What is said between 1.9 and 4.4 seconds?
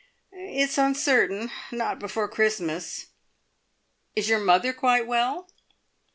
before Christmas. Is your